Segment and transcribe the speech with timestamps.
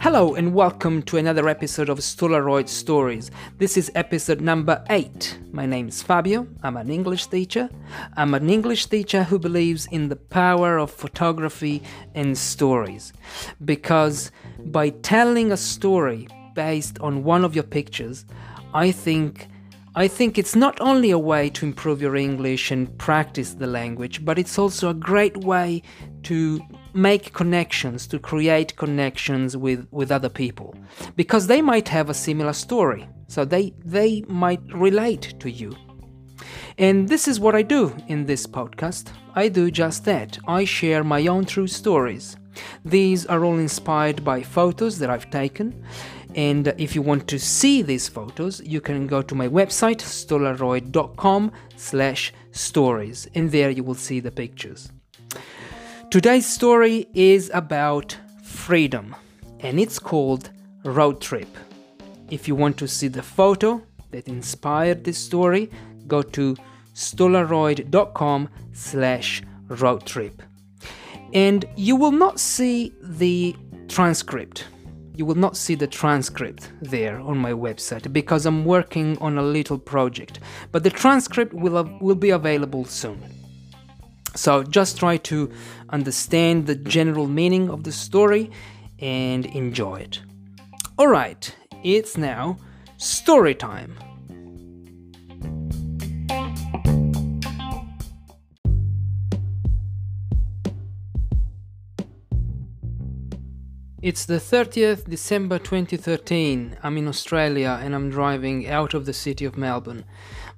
[0.00, 3.30] Hello and welcome to another episode of Stolaroid Stories.
[3.58, 5.38] This is episode number 8.
[5.52, 6.46] My name is Fabio.
[6.62, 7.68] I'm an English teacher.
[8.16, 11.82] I'm an English teacher who believes in the power of photography
[12.14, 13.12] and stories.
[13.62, 14.30] Because
[14.64, 18.24] by telling a story based on one of your pictures,
[18.72, 19.48] I think
[19.98, 24.26] I think it's not only a way to improve your English and practice the language,
[24.26, 25.80] but it's also a great way
[26.24, 26.60] to
[26.92, 30.74] make connections, to create connections with, with other people.
[31.16, 35.74] Because they might have a similar story, so they, they might relate to you.
[36.76, 39.08] And this is what I do in this podcast.
[39.34, 40.36] I do just that.
[40.46, 42.36] I share my own true stories.
[42.84, 45.84] These are all inspired by photos that I've taken
[46.36, 51.50] and if you want to see these photos, you can go to my website, stolaroid.com
[51.76, 54.92] slash stories, and there you will see the pictures.
[56.10, 59.16] Today's story is about freedom,
[59.60, 60.50] and it's called
[60.84, 61.48] Road Trip.
[62.30, 65.70] If you want to see the photo that inspired this story,
[66.06, 66.54] go to
[66.94, 70.42] stolaroid.com slash road trip.
[71.32, 73.56] And you will not see the
[73.88, 74.64] transcript
[75.16, 79.42] you will not see the transcript there on my website because I'm working on a
[79.42, 80.40] little project,
[80.72, 83.22] but the transcript will, will be available soon.
[84.34, 85.50] So just try to
[85.88, 88.50] understand the general meaning of the story
[88.98, 90.20] and enjoy it.
[90.98, 92.58] Alright, it's now
[92.98, 93.96] story time.
[104.06, 106.76] It's the 30th December 2013.
[106.80, 110.04] I'm in Australia and I'm driving out of the city of Melbourne.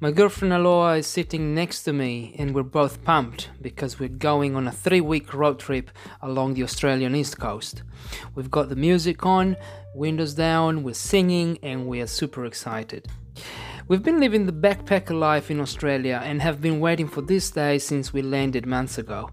[0.00, 4.56] My girlfriend Aloha is sitting next to me and we're both pumped because we're going
[4.56, 7.84] on a three week road trip along the Australian east coast.
[8.34, 9.56] We've got the music on,
[9.94, 13.06] windows down, we're singing and we are super excited.
[13.86, 17.78] We've been living the backpacker life in Australia and have been waiting for this day
[17.78, 19.30] since we landed months ago.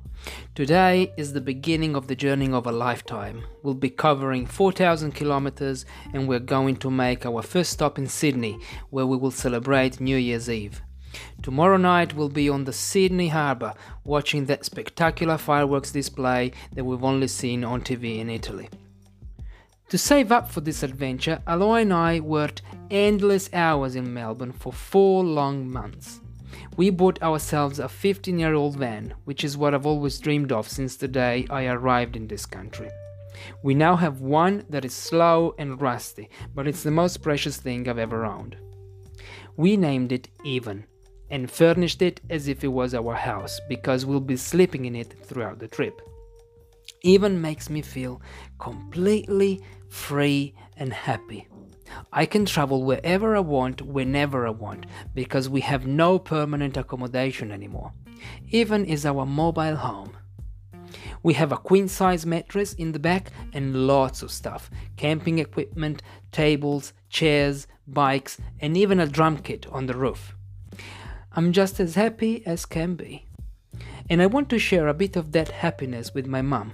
[0.56, 3.44] Today is the beginning of the journey of a lifetime.
[3.64, 8.60] We'll be covering 4,000 kilometers and we're going to make our first stop in Sydney,
[8.90, 10.82] where we will celebrate New Year's Eve.
[11.42, 13.74] Tomorrow night we'll be on the Sydney Harbour
[14.04, 18.70] watching that spectacular fireworks display that we've only seen on TV in Italy.
[19.90, 24.74] To save up for this adventure, Aloha and I worked endless hours in Melbourne for
[24.74, 26.20] four long months.
[26.78, 30.68] We bought ourselves a 15 year old van, which is what I've always dreamed of
[30.68, 32.90] since the day I arrived in this country.
[33.64, 37.88] We now have one that is slow and rusty, but it's the most precious thing
[37.88, 38.58] I've ever owned.
[39.58, 40.86] We named it Ivan
[41.30, 45.16] and furnished it as if it was our house because we'll be sleeping in it
[45.24, 46.02] throughout the trip.
[47.06, 48.22] Ivan makes me feel
[48.60, 49.62] completely
[49.94, 51.48] free, and happy.
[52.12, 57.52] I can travel wherever I want, whenever I want, because we have no permanent accommodation
[57.52, 57.92] anymore.
[58.54, 60.18] Ivan is our mobile home.
[61.24, 66.04] We have a queen size mattress in the back and lots of stuff camping equipment,
[66.32, 70.36] tables, chairs, bikes, and even a drum kit on the roof.
[71.32, 73.26] I'm just as happy as can be.
[74.10, 76.74] And I want to share a bit of that happiness with my mum.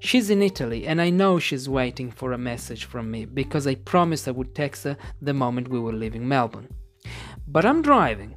[0.00, 3.74] She's in Italy and I know she's waiting for a message from me because I
[3.74, 6.68] promised I would text her the moment we were leaving Melbourne.
[7.46, 8.36] But I'm driving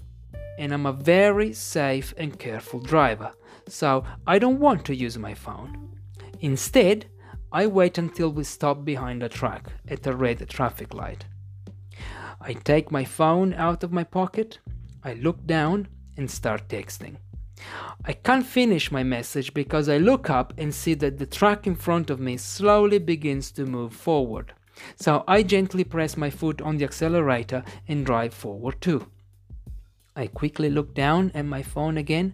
[0.57, 3.31] and I'm a very safe and careful driver,
[3.67, 5.97] so I don't want to use my phone.
[6.39, 7.07] Instead,
[7.51, 11.25] I wait until we stop behind a truck at a red traffic light.
[12.39, 14.59] I take my phone out of my pocket,
[15.03, 15.87] I look down
[16.17, 17.17] and start texting.
[18.05, 21.75] I can't finish my message because I look up and see that the truck in
[21.75, 24.53] front of me slowly begins to move forward.
[24.95, 29.07] So I gently press my foot on the accelerator and drive forward too.
[30.15, 32.33] I quickly look down at my phone again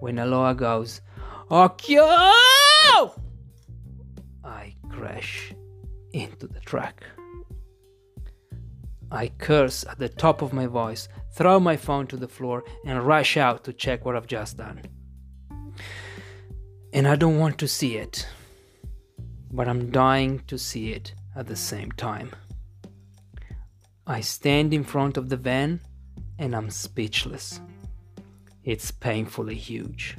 [0.00, 1.00] when Aloha goes,
[1.50, 2.32] Okyo!
[4.44, 5.52] I crash
[6.12, 7.04] into the truck.
[9.10, 13.06] I curse at the top of my voice, throw my phone to the floor, and
[13.06, 14.82] rush out to check what I've just done.
[16.92, 18.26] And I don't want to see it,
[19.50, 22.32] but I'm dying to see it at the same time.
[24.06, 25.80] I stand in front of the van
[26.38, 27.60] and I'm speechless.
[28.64, 30.16] It's painfully huge.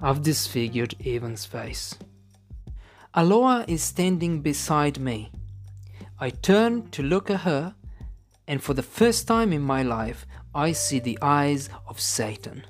[0.00, 1.96] I've disfigured Ivan's face.
[3.14, 5.32] Aloha is standing beside me
[6.20, 7.76] I turn to look at her,
[8.48, 12.64] and for the first time in my life, I see the eyes of Satan.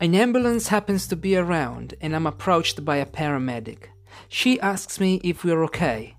[0.00, 3.88] An ambulance happens to be around, and I'm approached by a paramedic.
[4.28, 6.16] She asks me if we're okay.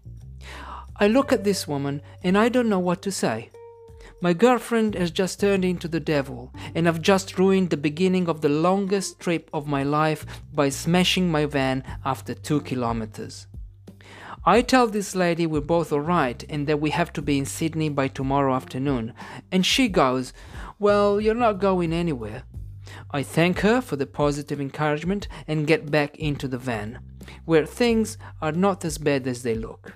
[0.98, 3.50] I look at this woman and I don't know what to say.
[4.22, 8.42] My girlfriend has just turned into the devil, and I've just ruined the beginning of
[8.42, 13.48] the longest trip of my life by smashing my van after two kilometers.
[14.48, 17.90] I tell this lady we're both alright and that we have to be in Sydney
[17.90, 19.12] by tomorrow afternoon,
[19.52, 20.34] and she goes,
[20.78, 22.44] Well, you're not going anywhere.
[23.10, 27.00] I thank her for the positive encouragement and get back into the van,
[27.46, 29.94] where things are not as bad as they look.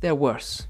[0.00, 0.66] They're worse.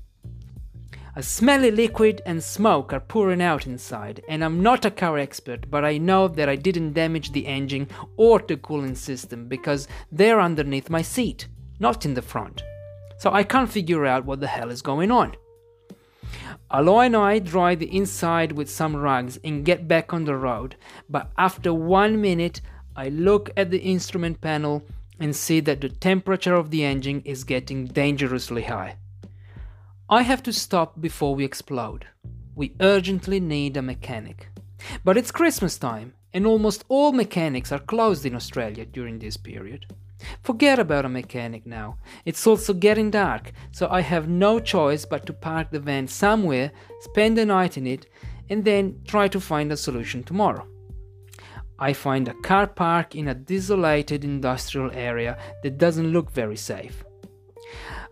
[1.14, 5.70] A smelly liquid and smoke are pouring out inside, and I'm not a car expert,
[5.70, 10.40] but I know that I didn't damage the engine or the cooling system because they're
[10.40, 11.46] underneath my seat,
[11.78, 12.64] not in the front.
[13.24, 15.34] So I can't figure out what the hell is going on.
[16.70, 20.76] Aloha and I dry the inside with some rugs and get back on the road,
[21.08, 22.60] but after one minute,
[22.94, 24.82] I look at the instrument panel
[25.18, 28.98] and see that the temperature of the engine is getting dangerously high.
[30.10, 32.04] I have to stop before we explode.
[32.54, 34.48] We urgently need a mechanic.
[35.02, 39.86] But it's Christmas time, and almost all mechanics are closed in Australia during this period.
[40.42, 41.98] Forget about a mechanic now.
[42.24, 46.72] It's also getting dark, so I have no choice but to park the van somewhere,
[47.00, 48.06] spend the night in it,
[48.50, 50.66] and then try to find a solution tomorrow.
[51.78, 57.04] I find a car park in a desolated industrial area that doesn't look very safe.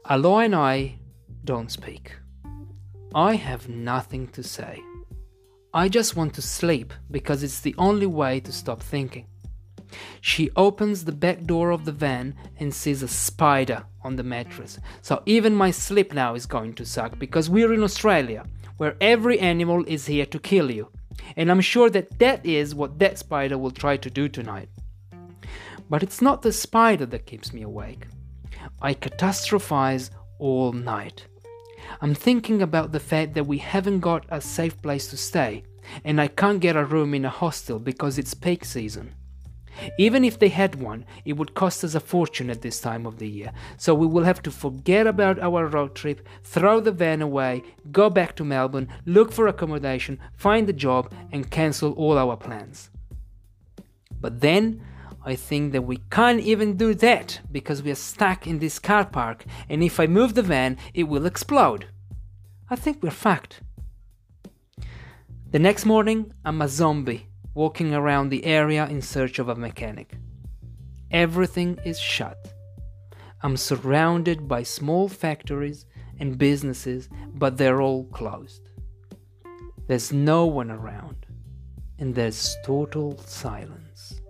[0.06, 0.98] Aloha and I
[1.44, 2.12] don't speak.
[3.14, 4.82] I have nothing to say.
[5.74, 9.26] I just want to sleep because it's the only way to stop thinking.
[10.24, 14.78] She opens the back door of the van and sees a spider on the mattress.
[15.00, 18.46] So even my sleep now is going to suck because we're in Australia,
[18.76, 20.88] where every animal is here to kill you.
[21.34, 24.68] And I'm sure that that is what that spider will try to do tonight.
[25.90, 28.06] But it's not the spider that keeps me awake.
[28.80, 31.26] I catastrophize all night.
[32.00, 35.64] I'm thinking about the fact that we haven't got a safe place to stay,
[36.04, 39.16] and I can't get a room in a hostel because it's peak season.
[39.98, 43.18] Even if they had one, it would cost us a fortune at this time of
[43.18, 47.22] the year, so we will have to forget about our road trip, throw the van
[47.22, 52.36] away, go back to Melbourne, look for accommodation, find a job, and cancel all our
[52.36, 52.90] plans.
[54.20, 54.82] But then
[55.24, 59.04] I think that we can't even do that because we are stuck in this car
[59.04, 61.86] park, and if I move the van, it will explode.
[62.70, 63.60] I think we're fucked.
[65.50, 70.16] The next morning, I'm a zombie walking around the area in search of a mechanic.
[71.10, 72.52] Everything is shut.
[73.42, 75.84] I'm surrounded by small factories
[76.18, 78.68] and businesses, but they're all closed.
[79.88, 81.26] There's no one around,
[81.98, 84.20] and there's total silence.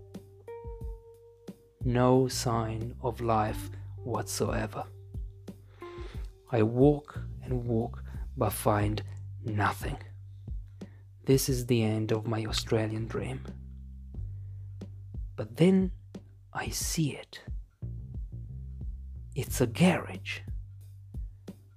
[1.85, 3.71] No sign of life
[4.03, 4.85] whatsoever.
[6.51, 8.03] I walk and walk,
[8.37, 9.03] but find
[9.45, 9.99] nothing.
[11.25, 13.45] This is the end of my Australian dream.
[15.37, 15.93] But then
[16.53, 17.41] I see it.
[19.35, 20.41] It's a garage.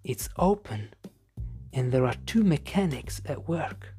[0.03, 0.93] It's open,
[1.73, 3.93] and there are two mechanics at work.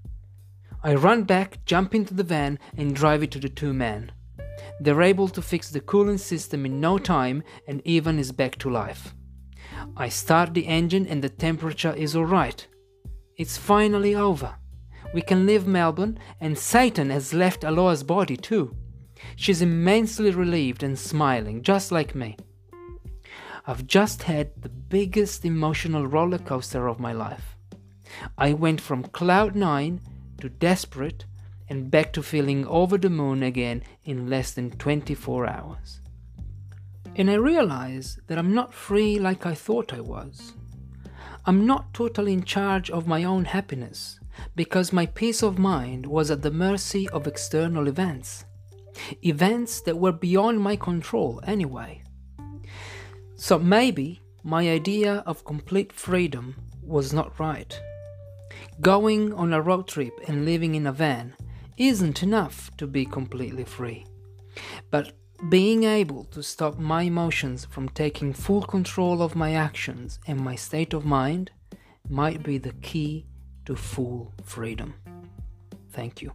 [0.83, 4.13] I run back, jump into the van, and drive it to the two men.
[4.81, 8.71] They're able to fix the cooling system in no time and Ivan is back to
[8.71, 9.15] life.
[9.97, 12.67] I start the engine and the temperature is alright.
[13.37, 14.55] It's finally over.
[15.15, 18.77] We can leave Melbourne, and Satan has left Aloha's body too.
[19.35, 22.37] She's immensely relieved and smiling, just like me.
[23.67, 27.57] I've just had the biggest emotional roller coaster of my life.
[28.39, 30.01] I went from cloud nine
[30.41, 31.25] to desperate
[31.69, 36.01] and back to feeling over the moon again in less than 24 hours.
[37.17, 40.53] And I realize that I'm not free like I thought I was.
[41.45, 44.21] I'm not totally in charge of my own happiness
[44.55, 48.45] because my peace of mind was at the mercy of external events.
[49.23, 52.03] Events that were beyond my control anyway.
[53.37, 57.79] So maybe my idea of complete freedom was not right.
[58.81, 61.35] Going on a road trip and living in a van
[61.77, 64.07] isn't enough to be completely free.
[64.91, 65.13] But
[65.51, 70.55] being able to stop my emotions from taking full control of my actions and my
[70.55, 71.51] state of mind
[72.09, 73.27] might be the key
[73.67, 74.95] to full freedom.
[75.91, 76.33] Thank you.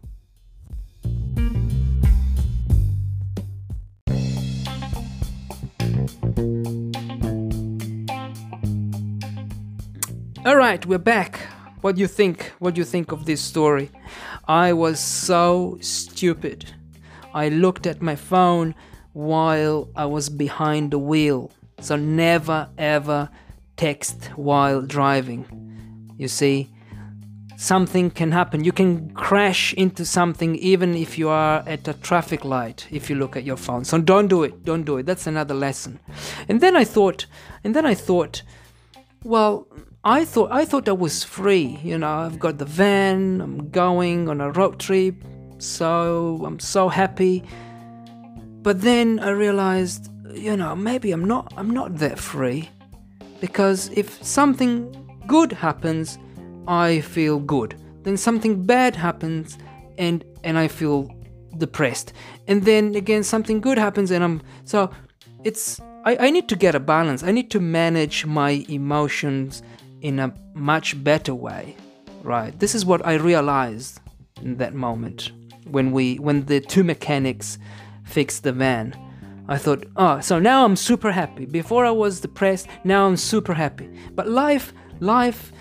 [10.46, 11.40] All right, we're back.
[11.82, 12.52] What do you think?
[12.60, 13.90] What do you think of this story?
[14.48, 16.74] I was so stupid.
[17.34, 18.76] I looked at my phone
[19.14, 21.52] while I was behind the wheel.
[21.80, 23.30] So never ever
[23.78, 25.46] text while driving.
[26.18, 26.70] You see,
[27.62, 28.64] something can happen.
[28.64, 33.16] You can crash into something even if you are at a traffic light if you
[33.16, 33.86] look at your phone.
[33.86, 34.66] So don't do it.
[34.66, 35.06] Don't do it.
[35.06, 36.00] That's another lesson.
[36.50, 37.28] And then I thought,
[37.64, 38.42] and then I thought,
[39.24, 39.68] well,
[40.04, 41.80] I thought I thought I was free.
[41.84, 43.42] You know, I've got the van.
[43.42, 45.16] I'm going on a road trip.
[45.60, 47.44] So I'm so happy.
[48.64, 52.70] But then I realized, you know, maybe I'm not I'm not that free
[53.40, 54.74] because if something
[55.28, 56.18] good happens,
[56.68, 57.76] I feel good.
[58.04, 59.58] Then something bad happens
[59.98, 61.10] and and I feel
[61.58, 62.14] depressed.
[62.48, 64.92] And then again something good happens and I'm so
[65.44, 67.24] it's I, I need to get a balance.
[67.24, 69.62] I need to manage my emotions
[70.02, 71.76] in a much better way.
[72.24, 72.58] Right.
[72.60, 74.00] This is what I realized
[74.42, 75.32] in that moment
[75.66, 77.58] when we when the two mechanics
[78.04, 78.96] fixed the van.
[79.48, 81.46] I thought, oh, so now I'm super happy.
[81.46, 83.90] Before I was depressed, now I'm super happy.
[84.16, 85.52] But life, life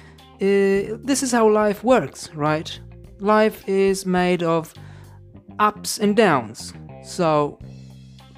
[0.40, 2.80] uh, this is how life works, right?
[3.18, 4.72] Life is made of
[5.58, 6.72] ups and downs.
[7.04, 7.58] So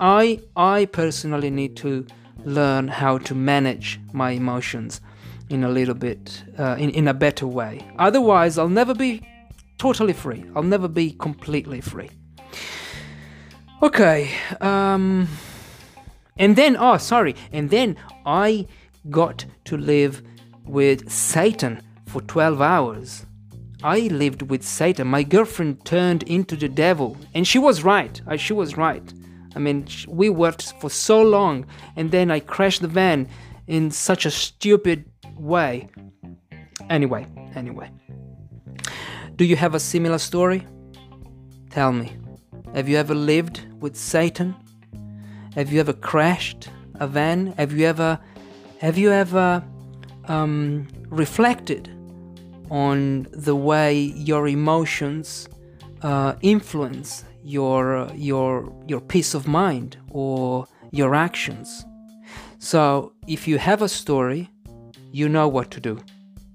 [0.01, 2.05] I I personally need to
[2.45, 5.01] learn how to manage my emotions
[5.49, 7.87] in a little bit uh, in, in a better way.
[7.99, 9.23] Otherwise, I'll never be
[9.79, 10.45] totally free.
[10.57, 12.11] I'll never be completely free.
[13.81, 14.31] Okay.
[14.61, 15.29] Um
[16.37, 18.67] and then oh sorry, and then I
[19.11, 20.23] got to live
[20.65, 21.81] with Satan
[22.13, 23.25] for 12 hours.
[23.83, 25.09] I lived with Satan.
[25.09, 28.21] My girlfriend turned into the devil, and she was right.
[28.37, 29.03] She was right.
[29.57, 31.65] I mean, we worked for so long,
[31.97, 33.29] and then I crashed the van
[33.67, 35.07] in such a stupid
[35.39, 35.89] way.
[36.91, 37.91] Anyway, anyway.
[39.37, 40.67] Do you have a similar story?
[41.71, 42.15] Tell me.
[42.75, 44.55] Have you ever lived with Satan?
[45.55, 47.55] Have you ever crashed a van?
[47.57, 48.19] Have you ever
[48.81, 49.65] have you ever
[50.27, 51.89] um, reflected
[52.73, 55.47] on the way your emotions
[56.01, 61.85] uh, influence your your your peace of mind or your actions.
[62.59, 64.49] So if you have a story,
[65.13, 65.99] you know what to do.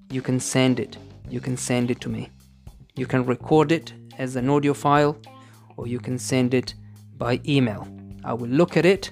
[0.09, 0.97] You can send it.
[1.29, 2.29] You can send it to me.
[2.95, 5.17] You can record it as an audio file
[5.75, 6.73] or you can send it
[7.17, 7.87] by email.
[8.23, 9.11] I will look at it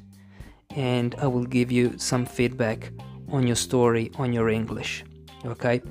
[0.76, 2.92] and I will give you some feedback
[3.32, 5.04] on your story on your English.
[5.46, 5.82] Okay?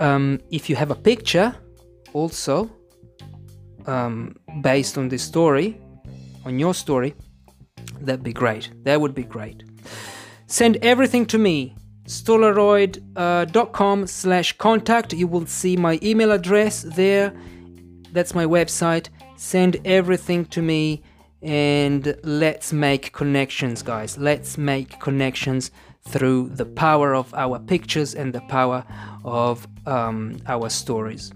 [0.00, 1.54] Um, if you have a picture,
[2.14, 2.70] also
[3.86, 5.80] um, based on this story,
[6.44, 7.14] on your story,
[8.00, 8.70] that'd be great.
[8.84, 9.62] That would be great.
[10.46, 11.76] Send everything to me,
[12.06, 15.12] stolaroid.com uh, slash contact.
[15.12, 17.32] You will see my email address there.
[18.12, 19.10] That's my website.
[19.36, 21.02] Send everything to me
[21.42, 24.18] and let's make connections, guys.
[24.18, 25.70] Let's make connections
[26.10, 28.84] through the power of our pictures and the power
[29.24, 31.32] of um, our stories.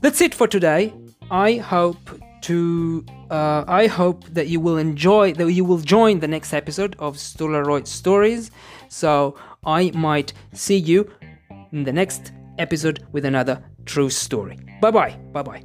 [0.00, 0.92] That's it for today.
[1.30, 2.10] I hope
[2.42, 6.96] to uh, I hope that you will enjoy that you will join the next episode
[6.98, 8.50] of Stolaroid Stories.
[8.88, 11.10] So I might see you
[11.72, 14.58] in the next episode with another true story.
[14.80, 15.18] Bye bye.
[15.32, 15.62] Bye bye.